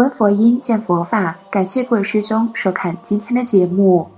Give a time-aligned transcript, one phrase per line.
[0.00, 1.36] 闻佛音，见佛法。
[1.50, 4.08] 感谢各位师兄收看今天的节目。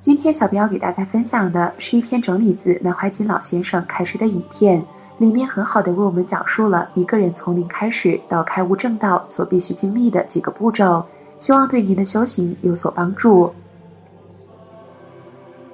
[0.00, 4.84] 今天小编要给大家分享的是一篇整理自南怀瑾老先生开示的影片，
[5.16, 11.02] 里面很好的为我们讲述了一个人从零开始到开悟正道所必须经历的几个步骤，
[11.38, 13.50] 希望对您的修行有所帮助。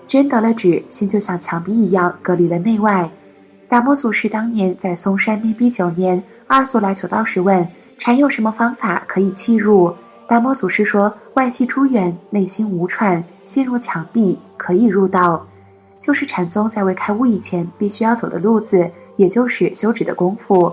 [0.06, 3.10] 真得了智，心就像墙壁一样隔离了内外。
[3.68, 7.66] 达摩祖师当年在嵩山面壁九年，二祖来求道时问
[8.04, 9.90] 禅有什么方法可以契入？
[10.28, 15.42] 达摩祖师说：外系诸缘，内心无串，心如墙壁，可以入道。
[15.98, 18.86] 就是禅宗在未开悟以前必须要走的路子，
[19.16, 20.70] 也就是修止的功夫。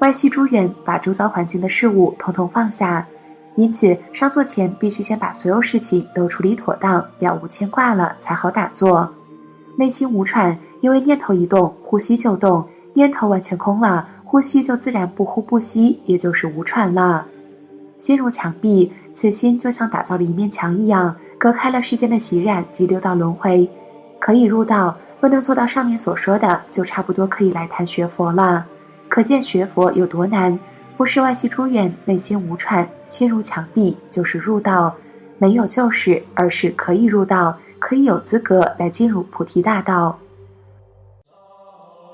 [0.00, 3.06] 外系诸缘，把周遭环境的事物统统放下。
[3.56, 9.10] 因此，上座前必须先把所有事情都处理妥当，了无牵挂了，才好打坐。
[9.74, 17.26] 内心无喘，因为念头一动，呼吸就动；念头完全空了，呼吸就自然不呼不吸，也就是无喘了。
[17.98, 23.66] 心如墙壁，此心就像打造了一面墙一样，隔开了世间的习染及六道轮回，
[24.20, 24.94] 可以入道。
[25.18, 28.66] 不能做到上面所说的，就差不多可以来谈学佛了。
[29.08, 30.56] 可见学佛有多难。
[30.98, 34.92] 不是外系诸缘，内心无喘，心如墙壁，就是入道；
[35.38, 40.18] 没有就是，而是可以入道，可以有资格来进入菩提大道。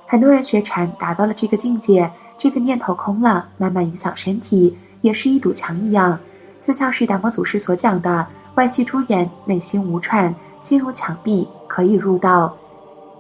[0.07, 6.19] 很多人学禅达到了这个境界，这个念头空了，慢慢影响身体，也是一堵墙一样，
[6.61, 12.55] 就像是达摩祖师所讲的：外系诸缘，内心无串，心如墙壁，可以入道。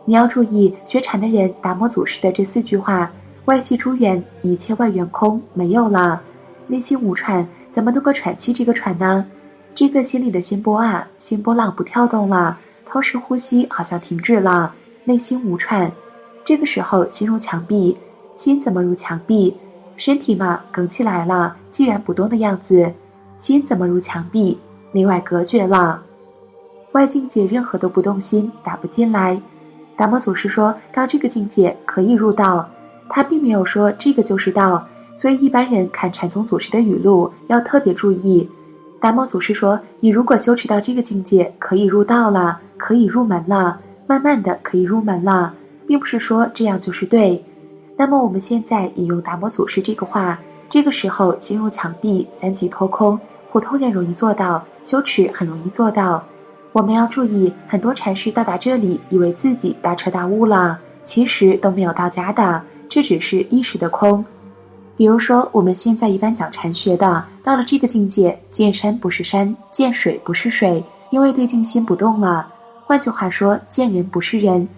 [0.04, 3.10] 你要注意，学禅的人，达摩祖师的这四句话。
[3.46, 6.20] 外系诸缘，一切外缘空，没有了。
[6.66, 8.52] 内心无喘，怎么能够喘气？
[8.52, 9.24] 这个喘呢？
[9.74, 14.74] 这个心里的心波啊，心波浪不跳动了，同时呼吸好像停止了。
[15.04, 15.90] 内心无喘，
[16.44, 17.96] 这个时候心如墙壁，
[18.34, 19.56] 心怎么如墙壁？
[19.96, 22.92] 身体嘛，梗起来了，既然不动的样子。
[23.38, 24.58] 心怎么如墙壁？
[24.92, 26.00] 内外隔绝了，
[26.92, 29.40] 外境界任何都不动心，打不进来。
[29.96, 32.68] 达摩祖师说到这个境界可以入道。
[33.08, 38.48] 他并没有说这个就是道，所以一般人看禅宗祖师的语录要特别注意。
[39.00, 45.52] 达摩祖师说：“你如果修持到这个境界，可以入道了，可以入门了，慢慢的可以入门了，
[45.86, 47.42] 并不是说这样就是对。”
[47.96, 53.18] 那么我们现在引用达摩祖师这个话，这个时候进入墙壁，三级脱空，
[53.52, 56.22] 普通人容易做到，修持很容易做到。
[56.72, 62.60] 我们要注意，很多禅师到达这里，以为自己大彻大悟了，其实都没有到家的。
[62.88, 64.24] 这只是意识的空，
[64.96, 72.48] 比如说我们现在一般讲禅学的，到了这个境界，见山不是山，见水不是水，因为对境心不动了。
[72.84, 74.68] 换句话说，见人不是人，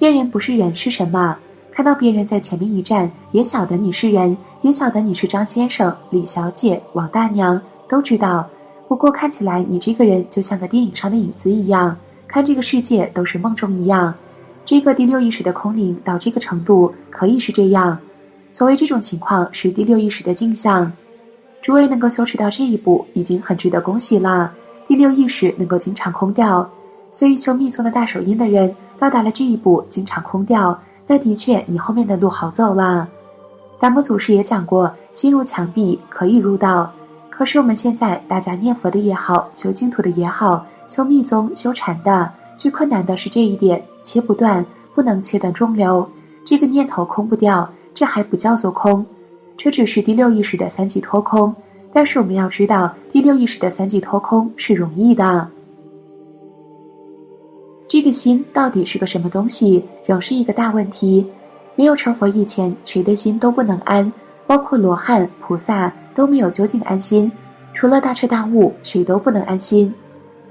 [0.00, 1.36] 见人不是人是什么？
[1.70, 8.48] 看到别人在前面一站，也晓得你是人，也晓得你是张先生、李小姐、王大娘，都知道。
[8.88, 11.94] 不过看起来你这个人就像个电影上的影子一样，
[12.26, 14.14] 看这个世界都是梦中一样。
[14.64, 17.98] 这个第六意识的空灵到这个程度，可以是这样。
[18.52, 20.90] 所谓这种情况是第六意识的镜像。
[21.60, 24.50] 诸位能够修持到这一步，已经很值得恭喜了。
[24.88, 26.66] 第六意识能够经常空掉，
[27.10, 33.08] 所以修密宗的大手印的人到达了这一步，经常空掉，那的确你后面的路好走了。
[33.80, 36.92] 达摩祖师也讲过，心如墙壁，可以入道。
[37.30, 42.30] 可是我们现在大家念佛的也好，修净土的也好，修密宗、修禅的。
[42.56, 44.62] 最困难的是这一点，切不断，
[44.94, 46.06] 不能切断中流。
[46.44, 49.02] 这个念头空不掉，这还不叫做空，
[49.56, 51.54] 这只是第六意识的三级脱空。
[51.90, 55.48] 但是我们要知道，第六意识的三级脱空是容易的。
[57.90, 61.26] 这个心到底是个什么东西，仍是一个大问题。
[61.74, 64.12] 没有成佛以前，谁的心都不能安，
[64.46, 67.30] 包括罗汉、菩萨都没有究竟安心。
[67.74, 69.92] 除了大彻大悟，谁都不能安心。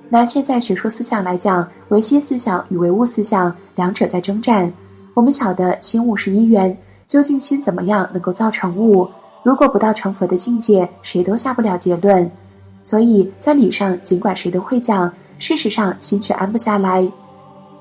[0.10, 4.70] 拿现在学术思想来讲，唯心思想与唯物思想两者在征战。
[5.14, 6.78] 我们晓得心物是一元，
[7.08, 9.08] 究竟心怎么样能够造成物？
[9.44, 12.30] 如果不到成佛的境界，谁都下不了结论。
[12.84, 17.10] 所以在理上，尽管谁都会讲，事实上心却安不下来。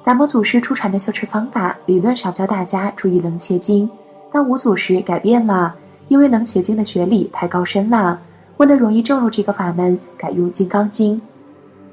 [0.08, 3.86] 达摩祖师出传的修持方法，理论上教大家注意冷切经，
[4.32, 5.74] 但五祖时改变了，
[6.08, 8.18] 因为冷切经的学理太高深了，
[8.56, 11.20] 为了容易证入这个法门，改用金刚经。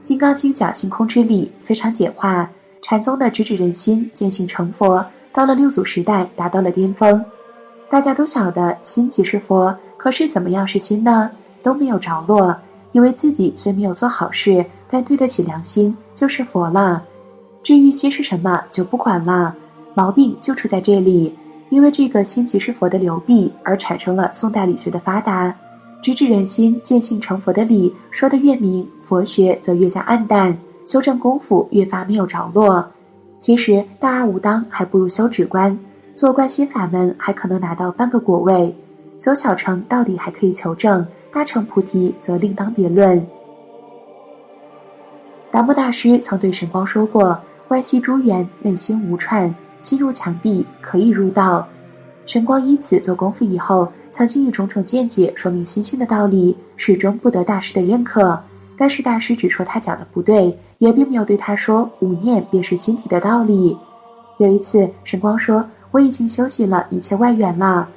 [0.01, 2.49] 金刚经讲性空之力，非常简化。
[2.81, 7.21] 禅宗的直指人心，见性成佛，到了六祖时代达到了巅峰。
[7.89, 11.29] 大家都晓得心即是佛，可是怎么样是心呢？
[11.61, 12.55] 都没有着落，
[12.93, 17.03] 以为自己虽没有做好事，但对得起良心就是佛了。
[17.65, 19.51] 至于心是什么，就不管了。
[19.95, 21.35] 毛病就出在这里，
[21.69, 25.51] 因为这个心即是佛的流弊，而产生了宋代理学的发达。
[25.99, 32.87] 直指人心、见性成佛的理说得越明，佛学则越加暗淡，修正功夫越发没有着落。
[33.39, 35.75] 其实大而无当，还不如修止观。
[36.13, 38.71] 做观心法门，还可能拿到半个果位；
[39.17, 41.03] 走小乘，到底还可以求证；
[41.33, 43.25] 大乘菩提，则另当别论。
[45.49, 47.39] 达摩大师曾对神光说过
[47.69, 51.67] ：“外系诸缘，内心无串，心如墙壁，可以入道。”
[52.25, 58.39] 神光因此做功夫以后，曾经以种种见解说明心性的道理，始终不得大师的认可。
[58.77, 63.77] 但是大师只说他讲的不对，也并没有对他说“无念便是心体”的道理。
[64.37, 65.65] 有一次，神光说。
[65.91, 67.87] 我已经修习了一切外缘了，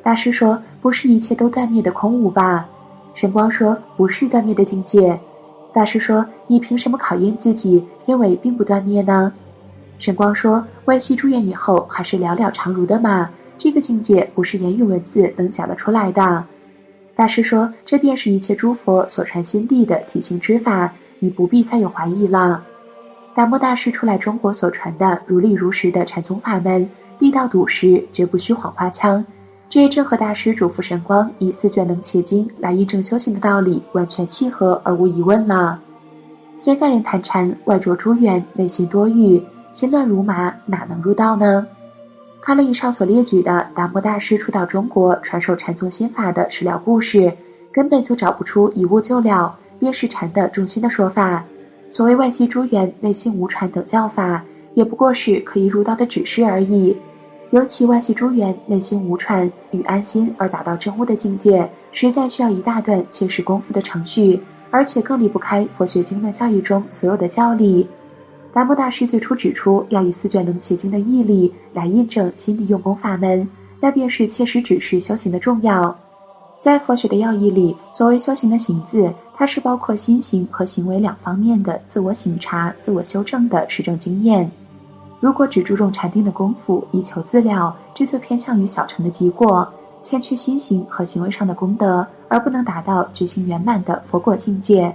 [0.00, 2.64] 大师说：“不是一切都断灭的空无吧？”
[3.14, 5.18] 神光说：“不是断灭的境界。”
[5.78, 9.32] 大师说：“你凭什么考验自己，认为并不断灭呢？”
[10.00, 16.44] 神光说：“外系诸缘以后还是了了常如的嘛，这个境界不是言语文字能讲得出来的。”
[17.14, 22.60] 大师说：“这便是一切诸佛所传心地的体性之法，你不必再有怀疑了。”
[23.36, 26.90] 达摩大师出来中国所传的如理如实的禅宗法门。
[27.20, 29.24] 地道笃实，绝不虚晃花枪。
[29.70, 35.78] 这也正和大师嘱咐神光以四卷楞伽经来印证修行的道理完全契合，而无疑问了。
[36.56, 41.66] 现在人谈禅，外着诸缘，内心多欲，心乱如麻，哪能入道呢？
[42.40, 47.30] 看了以上所列举的达摩大师初到中国传授禅宗心法的史料故事，
[47.70, 51.44] 根本就找不出一物就了，便是禅的中心的说法。
[51.90, 54.42] 所谓外系诸缘，内心无传等教法，
[54.72, 56.96] 也不过是可以入道的指示而已。
[57.50, 64.38] 尤其外系诸缘，内心无串与安心而达到真悟的境界，实在需要一大段切实功夫的程序，
[64.70, 67.88] 而且更离不开佛学经论教义中所有的教理。
[68.52, 73.48] 达摩大师最初指出，要以四卷楞伽经的毅力来印证心地用功法门，
[73.80, 75.96] 那便是切实指示修行的重要。
[76.58, 84.50] 在佛学的要义里，所谓修行的行字，它是包括心行和行为两方面的自我省察、自我修正的实证经验。
[85.20, 89.68] 如果只注重禅定的功夫，以求自了，这就偏向于小乘的结果，
[90.00, 94.94] 欠缺心行和行为上的功德，而不能达到觉醒圆满的佛果境界。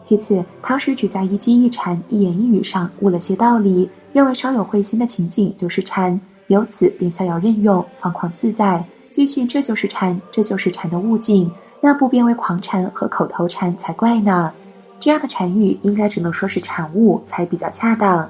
[0.00, 11.52] 其次，唐时只在一机一禅、一言一语上悟了些道理，认为稍有会心的情景就是禅，由此便逍遥任用，放狂自在，坚信这就是禅，这就是禅的悟境，
[11.82, 14.50] 那不变为狂禅和口头禅才怪呢。
[14.98, 18.26] 这样的禅语应该只能说是禅悟才比较恰当。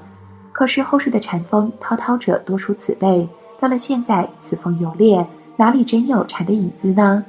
[0.61, 3.27] 可是后世的禅风滔滔者多出此辈，
[3.59, 5.25] 到了现在，此风犹烈，
[5.57, 7.25] 哪里真有禅的影子呢？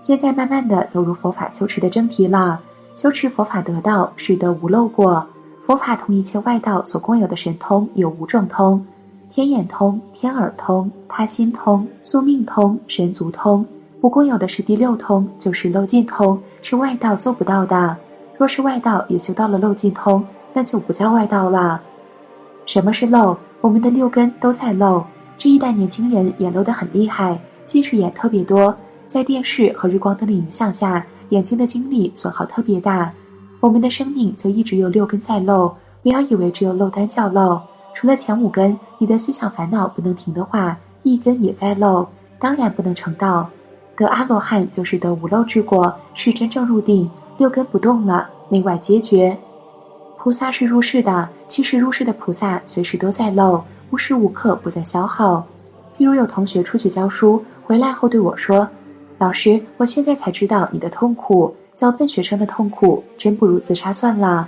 [0.00, 2.60] 现在慢慢的走入佛法修持的正题了。
[2.96, 5.24] 修持佛法得道，是得无漏过。
[5.60, 8.84] 佛法同一切外道所共有的神通有五种通：
[9.30, 13.64] 天眼通、天耳通、他心通、宿命通、神足通。
[14.00, 17.96] 不共有的是第六通，就是漏尽通，是外道做不到的。
[18.36, 21.80] 若是外道也修到了漏尽通，那就不叫外道了。
[22.66, 23.36] 什么是漏？
[23.60, 25.04] 我们的六根都在漏。
[25.36, 28.74] 这一代年轻人也漏得很厉害，近视眼特别多，
[29.06, 33.12] 在电视和日光灯的影响下，眼睛的精力损耗特别大。
[33.60, 35.74] 我们的生命就一直有六根在漏。
[36.02, 37.60] 不要以为只有漏单叫漏，
[37.92, 42.06] 除了前五根，你的思想烦恼不能停的话，一根也在漏，
[42.38, 43.46] 当然不能成道。
[43.96, 49.36] 得阿罗汉就是得无漏之果，是真正入定，六根不动了，内外皆绝。
[50.22, 55.42] 菩萨是入世的，其实入世的菩萨随时都在漏，无时无刻不在消耗。
[55.96, 58.68] 譬如有同学出去教书，回来后对我说
[59.16, 64.46] ：“老师，我现在才知道你的痛苦，教笨学生的痛苦，真不如自杀算了。”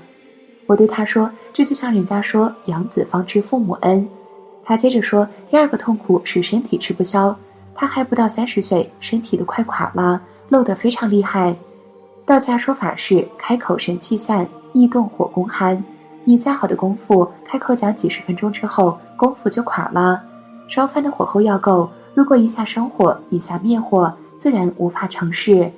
[0.68, 4.06] 我对他说：“这就像人家说养子方知父母恩。”
[4.62, 7.34] 他接着说：“第二个痛苦是身体吃不消，
[7.74, 11.56] 他还不到三十岁，身体都快垮了，漏得非常厉害。
[12.26, 15.82] 道家说法是开口神气散。”易动火攻寒，
[16.24, 20.22] 你再好的功夫，开口讲几十分钟之后，功夫就垮了。
[20.68, 25.70] 烧饭的火候要够，如果一下生火，一下灭火，自然无法成事。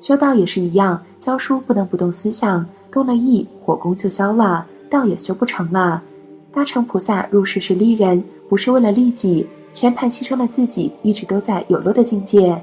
[0.00, 6.02] 修道也是一样，教书不能不动思想，动了意，火功就消了，道也修不成了。
[6.52, 12.60] 大乘菩萨入世是利人，不是为了利己，全盘牺牲了自己，一直都在有漏的境界。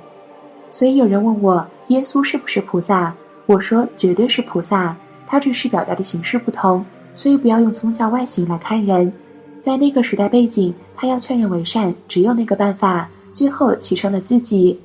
[0.71, 3.13] 所以有人问我，耶稣是不是菩萨？
[3.45, 4.95] 我说绝对是菩萨。
[5.29, 6.83] 他只是表达的形式不同，
[7.13, 9.13] 所以不要用宗教外形来看人。
[9.59, 13.07] 在那个时代背景，他要劝人为善，只有那个办法。
[13.31, 14.77] 最后牺牲了自己。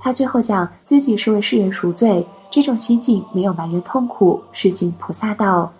[0.00, 5.70] 他最后讲自己是为世人赎罪，这种心境没有埋怨痛苦，是行菩萨道。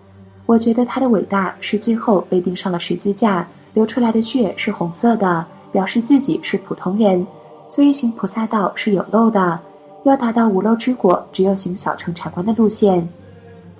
[0.45, 7.25] 我觉得他的伟大是最后被钉上了十字架，流出来的血是红色的，表示自己是普通人，
[7.67, 9.59] 所以行菩萨道是有漏的。
[10.03, 13.07] 要达到无漏之果，只有行小乘禅观的路线。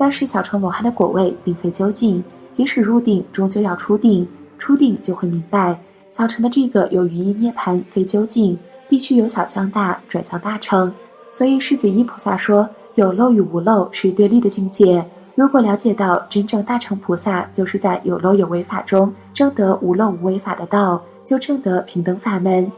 [0.01, 4.27] 但是小乘罗汉的果位并非究竟，即使入定，终究要出定。
[4.57, 5.79] 出定就会明白，
[6.09, 8.57] 小乘的这个有余一涅盘非究竟，
[8.89, 10.91] 必须由小向大转向大乘。
[11.31, 15.05] 所以世子一菩萨说，有漏与无漏是对立的境界。
[15.35, 22.71] 如果了解到真正大乘菩萨就是在有漏有为法中证得无漏无为法的道，就证得平等法门，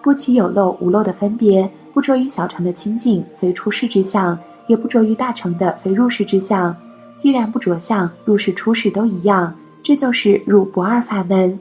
[0.00, 6.74] 不起有漏无漏的分别，不着于小乘的清净非出世之相，也不着于大乘的非入世之相。
[7.16, 9.52] 既然不着相，入世出世都一样。
[9.82, 11.58] 这就是入不二法门。